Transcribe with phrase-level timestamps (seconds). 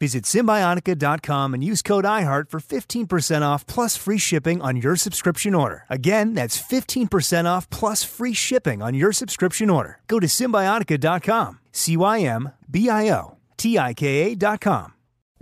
[0.00, 5.54] Visit Cymbiotika.com and use code IHEART for 15% off plus free shipping on your subscription
[5.54, 5.84] order.
[5.90, 9.98] Again, that's 15% off plus free shipping on your subscription order.
[10.06, 11.58] Go to Cymbiotika.com.
[11.72, 14.92] C Y M B I O T I K A.com.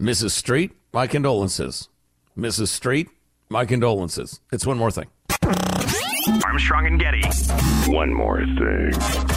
[0.00, 0.30] Mrs.
[0.30, 1.88] Street, my condolences.
[2.36, 2.68] Mrs.
[2.68, 3.08] Street,
[3.48, 4.40] my condolences.
[4.52, 5.06] It's one more thing.
[6.44, 7.22] Armstrong and Getty.
[7.90, 9.35] One more thing.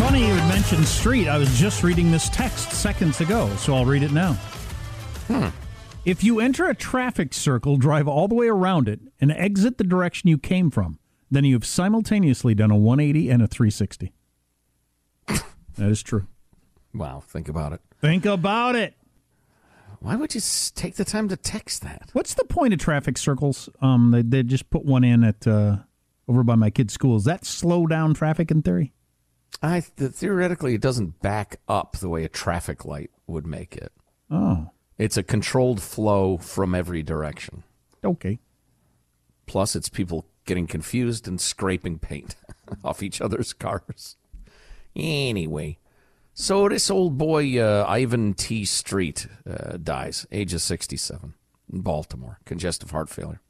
[0.00, 1.28] Funny you would mention street.
[1.28, 4.32] I was just reading this text seconds ago, so I'll read it now.
[5.28, 5.48] Hmm.
[6.06, 9.84] If you enter a traffic circle, drive all the way around it, and exit the
[9.84, 10.98] direction you came from,
[11.30, 14.14] then you've simultaneously done a 180 and a 360.
[15.26, 15.42] that
[15.90, 16.26] is true.
[16.94, 17.82] Wow, think about it.
[18.00, 18.94] Think about it.
[19.98, 20.40] Why would you
[20.74, 22.08] take the time to text that?
[22.14, 23.68] What's the point of traffic circles?
[23.82, 25.76] Um, they, they just put one in at uh,
[26.26, 27.18] over by my kid's school.
[27.18, 28.94] Does that slow down traffic in theory?
[29.62, 33.92] I th- theoretically it doesn't back up the way a traffic light would make it.
[34.30, 37.62] Oh, It's a controlled flow from every direction.
[38.04, 38.38] okay.
[39.46, 42.36] Plus, it's people getting confused and scraping paint
[42.84, 44.16] off each other's cars.
[44.94, 45.78] Anyway,
[46.34, 48.64] so this old boy, uh, Ivan T.
[48.64, 51.34] Street, uh, dies, age of 67,
[51.72, 53.40] in Baltimore, congestive heart failure.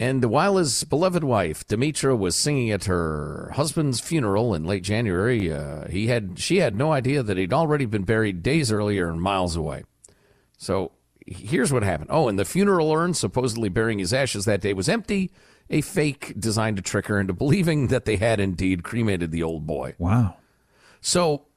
[0.00, 5.52] And while his beloved wife, Demetra, was singing at her husband's funeral in late January,
[5.52, 9.20] uh, he had she had no idea that he'd already been buried days earlier and
[9.20, 9.82] miles away.
[10.56, 10.92] So
[11.26, 12.10] here's what happened.
[12.12, 15.32] Oh, and the funeral urn supposedly bearing his ashes that day was empty,
[15.68, 19.66] a fake designed to trick her into believing that they had indeed cremated the old
[19.66, 19.94] boy.
[19.98, 20.36] Wow.
[21.00, 21.47] So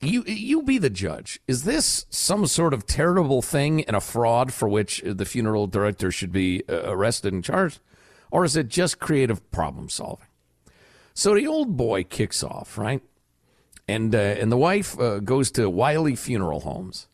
[0.00, 1.40] you you be the judge.
[1.46, 6.10] Is this some sort of terrible thing and a fraud for which the funeral director
[6.10, 7.80] should be uh, arrested and charged,
[8.30, 10.26] or is it just creative problem solving?
[11.14, 13.02] So the old boy kicks off, right?
[13.88, 17.08] And uh, and the wife uh, goes to Wylie Funeral Homes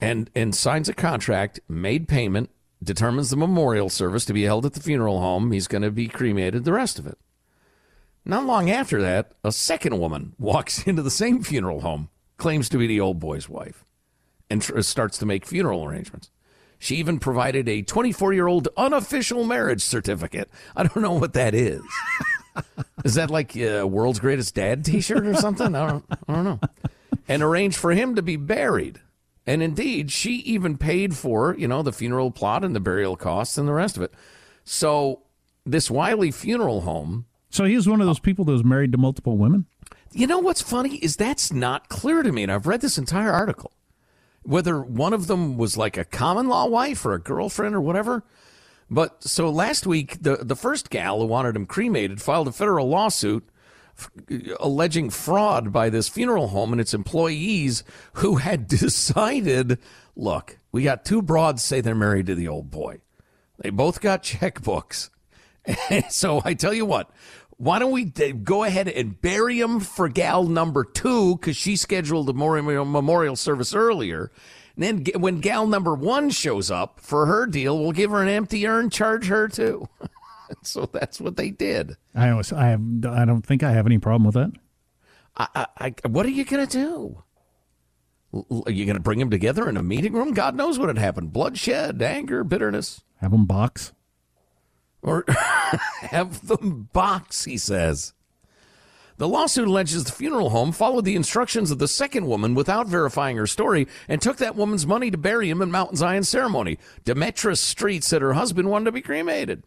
[0.00, 2.50] and and signs a contract, made payment,
[2.82, 5.52] determines the memorial service to be held at the funeral home.
[5.52, 6.64] He's going to be cremated.
[6.64, 7.18] The rest of it.
[8.24, 12.78] Not long after that, a second woman walks into the same funeral home, claims to
[12.78, 13.84] be the old boy's wife,
[14.48, 16.30] and tr- starts to make funeral arrangements.
[16.78, 20.50] She even provided a 24 year old unofficial marriage certificate.
[20.76, 21.82] I don't know what that is.
[23.04, 25.74] is that like a world's greatest dad t shirt or something?
[25.74, 26.60] I don't, I don't know.
[27.26, 29.00] And arranged for him to be buried.
[29.46, 33.56] And indeed, she even paid for, you know, the funeral plot and the burial costs
[33.56, 34.12] and the rest of it.
[34.64, 35.22] So
[35.64, 38.98] this Wylie funeral home So he was one of those people that was married to
[38.98, 39.66] multiple women?
[40.14, 43.32] you know what's funny is that's not clear to me, and I've read this entire
[43.32, 43.72] article.
[44.42, 48.24] Whether one of them was like a common law wife or a girlfriend or whatever.
[48.90, 52.88] But so last week, the, the first gal who wanted him cremated filed a federal
[52.88, 53.48] lawsuit
[53.98, 54.10] f-
[54.60, 57.82] alleging fraud by this funeral home and its employees
[58.14, 59.78] who had decided
[60.14, 63.00] look, we got two broads say they're married to the old boy.
[63.58, 65.10] They both got checkbooks.
[66.10, 67.10] so I tell you what,
[67.56, 72.28] why don't we go ahead and bury him for gal number two because she scheduled
[72.28, 74.30] a memorial, service earlier.
[74.76, 78.28] And then when gal number one shows up for her deal, we'll give her an
[78.28, 79.88] empty urn, charge her too.
[80.62, 81.96] so that's what they did.
[82.14, 84.52] I was, I have, I don't think I have any problem with that.
[85.36, 87.22] I, I, I, what are you going to do?
[88.66, 90.34] Are you going to bring them together in a meeting room?
[90.34, 91.32] God knows what had happened.
[91.32, 93.02] Bloodshed, anger, bitterness.
[93.20, 93.92] Have them box.
[95.04, 95.24] Or
[96.00, 98.14] have them box, he says.
[99.16, 103.36] The lawsuit alleges the funeral home followed the instructions of the second woman without verifying
[103.36, 106.78] her story and took that woman's money to bury him in Mount Zion ceremony.
[107.04, 109.62] Demetra Street said her husband wanted to be cremated.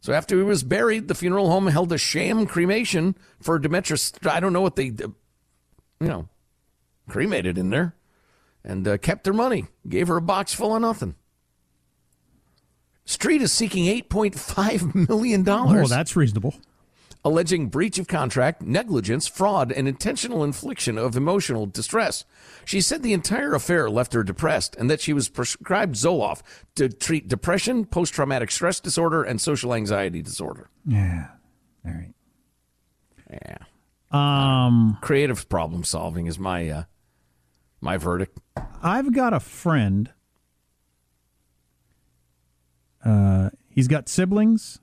[0.00, 4.30] So after he was buried, the funeral home held a sham cremation for Demetra.
[4.30, 5.14] I don't know what they, you
[6.00, 6.28] know,
[7.08, 7.94] cremated in there
[8.62, 11.14] and uh, kept their money, gave her a box full of nothing.
[13.04, 15.48] Street is seeking $8.5 million.
[15.48, 16.54] Oh, that's reasonable.
[17.26, 22.24] Alleging breach of contract, negligence, fraud, and intentional infliction of emotional distress.
[22.66, 26.42] She said the entire affair left her depressed and that she was prescribed Zoloft
[26.74, 30.68] to treat depression, post traumatic stress disorder, and social anxiety disorder.
[30.86, 31.28] Yeah.
[31.86, 32.12] All right.
[33.30, 33.56] Yeah.
[34.10, 36.82] Um, Creative problem solving is my uh,
[37.80, 38.38] my verdict.
[38.82, 40.10] I've got a friend.
[43.04, 44.80] Uh, he's got siblings.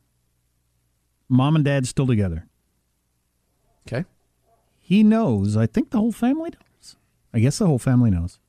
[1.27, 2.47] Mom and dad still together.
[3.87, 4.05] Okay.
[4.79, 5.55] He knows.
[5.57, 6.95] I think the whole family knows.
[7.33, 8.39] I guess the whole family knows.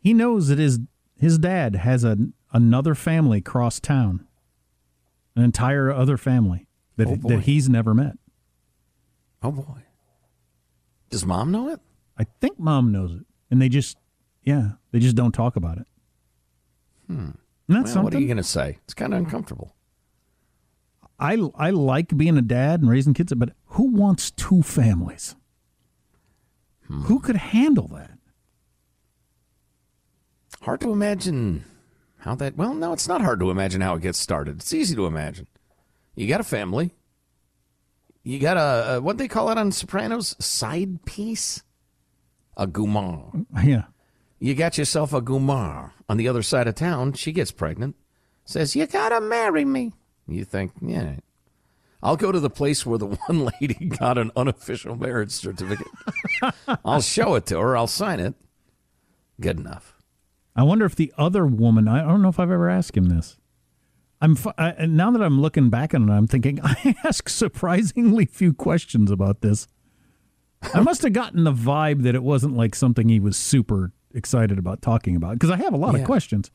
[0.00, 0.80] He knows that his
[1.16, 2.16] his dad has a
[2.52, 4.26] another family cross town,
[5.36, 6.66] an entire other family
[6.96, 8.18] that Oh, that he's never met.
[9.42, 9.82] Oh boy.
[11.10, 11.80] Does mom know it?
[12.18, 13.96] I think mom knows it, and they just
[14.42, 15.86] yeah they just don't talk about it.
[17.06, 17.30] Hmm.
[17.70, 18.78] Well, what are you going to say?
[18.84, 19.74] It's kind of uncomfortable.
[21.18, 25.36] I I like being a dad and raising kids, but who wants two families?
[26.86, 27.02] Hmm.
[27.02, 28.18] Who could handle that?
[30.62, 31.64] Hard to imagine
[32.18, 32.56] how that.
[32.56, 34.56] Well, no, it's not hard to imagine how it gets started.
[34.56, 35.46] It's easy to imagine.
[36.16, 36.94] You got a family.
[38.22, 41.62] You got a, a what they call it on Sopranos, side piece,
[42.56, 43.46] a gumar.
[43.62, 43.84] Yeah.
[44.40, 47.12] You got yourself a gumar on the other side of town.
[47.12, 47.94] She gets pregnant,
[48.46, 49.92] says you gotta marry me.
[50.26, 51.16] You think, yeah,
[52.02, 55.86] I'll go to the place where the one lady got an unofficial marriage certificate.
[56.84, 57.76] I'll show it to her.
[57.76, 58.34] I'll sign it.
[59.40, 59.98] Good enough.
[60.56, 61.86] I wonder if the other woman.
[61.86, 63.36] I don't know if I've ever asked him this.
[64.22, 68.54] I'm I, now that I'm looking back on it, I'm thinking I ask surprisingly few
[68.54, 69.68] questions about this.
[70.74, 74.58] I must have gotten the vibe that it wasn't like something he was super excited
[74.58, 76.00] about talking about because I have a lot Yeah.
[76.00, 76.50] of questions.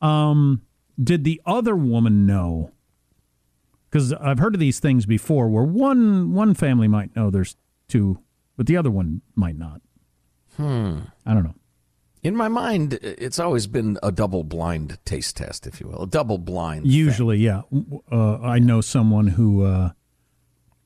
[0.00, 0.62] Um,
[1.02, 2.72] did the other woman know?
[3.90, 7.56] Because I've heard of these things before, where one one family might know there's
[7.88, 8.20] two,
[8.56, 9.80] but the other one might not.
[10.56, 11.00] Hmm.
[11.26, 11.54] I don't know.
[12.22, 16.06] In my mind, it's always been a double blind taste test, if you will, a
[16.06, 16.82] double blind.
[16.82, 16.92] thing.
[16.92, 17.62] Usually, yeah.
[18.12, 19.90] Uh, I know someone who uh,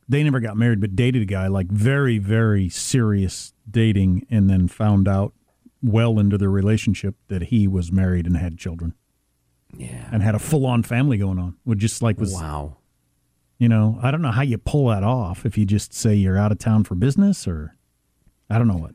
[0.08, 4.69] they never got married, but dated a guy like very, very serious dating, and then
[4.69, 5.34] found out
[5.84, 8.94] well into their relationship that he was married and had children
[9.76, 10.08] Yeah.
[10.10, 11.56] and had a full on family going on.
[11.64, 12.78] Would just like was Wow.
[13.58, 16.38] you know I don't know how you pull that off if you just say you're
[16.38, 17.76] out of town for business or
[18.50, 18.94] I don't know what.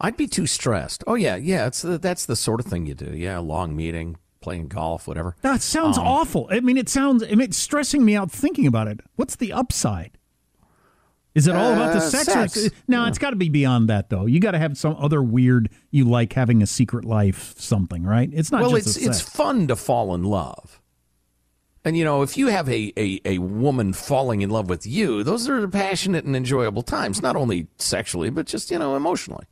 [0.00, 1.02] I'd be too stressed.
[1.06, 1.66] Oh yeah, yeah.
[1.66, 3.16] It's the, that's the sort of thing you do.
[3.16, 5.36] Yeah, long meeting, playing golf, whatever.
[5.40, 6.48] That sounds Um, awful.
[6.50, 7.22] I mean, it sounds.
[7.22, 9.00] I mean, it's stressing me out thinking about it.
[9.16, 10.18] What's the upside?
[11.36, 12.24] Is it all about the Uh, sex?
[12.32, 12.66] sex.
[12.66, 14.24] Or, no, it's got to be beyond that, though.
[14.26, 15.68] You got to have some other weird.
[15.90, 18.30] You like having a secret life, something, right?
[18.32, 19.30] It's not well, just it's it's sex.
[19.30, 20.80] fun to fall in love.
[21.84, 25.22] And you know, if you have a, a, a woman falling in love with you,
[25.22, 29.44] those are passionate and enjoyable times, not only sexually, but just, you know, emotionally.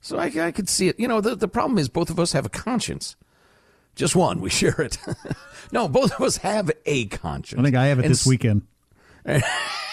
[0.00, 0.98] So I, I could see it.
[0.98, 3.16] You know, the, the problem is both of us have a conscience.
[3.94, 4.96] Just one, we share it.
[5.72, 7.60] no, both of us have a conscience.
[7.60, 8.62] I think I have it And this weekend.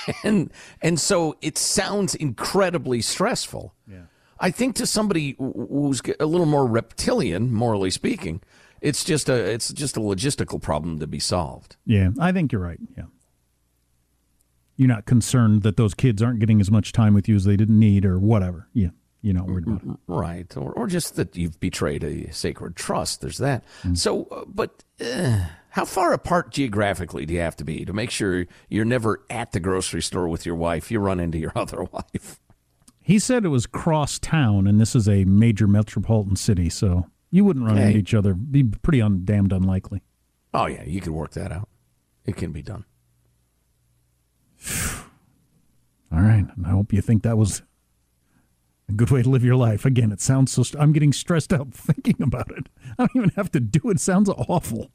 [0.24, 3.74] and and so it sounds incredibly stressful.
[3.88, 4.04] Yeah.
[4.40, 8.42] I think to somebody who's a little more reptilian, morally speaking,
[8.82, 11.78] it's just a it's just a logistical problem to be solved.
[11.86, 12.80] Yeah, I think you're right.
[12.98, 13.06] Yeah,
[14.76, 17.56] you're not concerned that those kids aren't getting as much time with you as they
[17.56, 18.68] didn't need, or whatever.
[18.74, 18.90] Yeah,
[19.26, 19.98] you're not worried about it.
[20.08, 23.22] Right, or, or just that you've betrayed a sacred trust.
[23.22, 23.64] There's that.
[23.96, 28.12] So, uh, but uh, how far apart geographically do you have to be to make
[28.12, 30.92] sure you're never at the grocery store with your wife?
[30.92, 32.40] You run into your other wife.
[33.02, 37.44] He said it was cross town, and this is a major metropolitan city, so you
[37.46, 37.88] wouldn't run Hey.
[37.88, 38.34] into each other.
[38.36, 40.02] Be pretty un- damned unlikely.
[40.54, 41.68] Oh yeah, you could work that out.
[42.26, 42.86] It can be done.
[46.12, 46.46] All right.
[46.66, 47.62] I hope you think that was
[48.88, 49.86] a good way to live your life.
[49.86, 50.64] Again, it sounds so.
[50.64, 52.70] St- I'm getting stressed out thinking about it.
[52.98, 53.96] I don't even have to do it.
[53.96, 54.92] it sounds awful.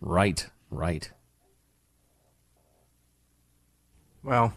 [0.00, 1.10] Right, right.
[4.22, 4.54] Well,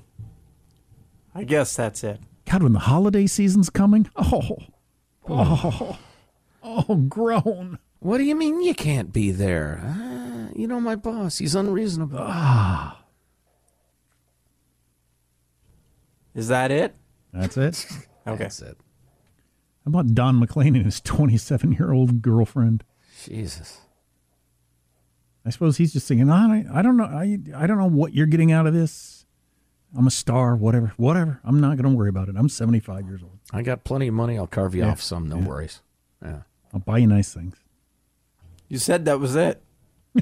[1.35, 2.19] I guess that's it.
[2.45, 4.57] God, when the holiday season's coming, oh,
[5.29, 5.97] oh,
[6.63, 7.79] oh, groan.
[7.99, 9.81] What do you mean you can't be there?
[9.85, 12.17] Uh, you know my boss; he's unreasonable.
[12.19, 13.03] Ah.
[16.33, 16.95] Is that it?
[17.33, 17.85] That's it.
[18.27, 18.43] Okay.
[18.43, 18.77] That's it.
[19.85, 22.83] How about Don McLean and his 27 year old girlfriend?
[23.25, 23.79] Jesus.
[25.45, 28.27] I suppose he's just thinking, I, I don't know, I, I don't know what you're
[28.27, 29.25] getting out of this.
[29.97, 31.39] I'm a star, whatever, whatever.
[31.43, 32.35] I'm not going to worry about it.
[32.37, 33.39] I'm 75 years old.
[33.51, 34.37] I got plenty of money.
[34.37, 34.91] I'll carve you Yeah.
[34.91, 35.27] off some.
[35.27, 35.45] No Yeah.
[35.47, 35.81] worries.
[36.23, 36.41] Yeah.
[36.73, 37.55] I'll buy you nice things.
[38.69, 39.61] You said that was it.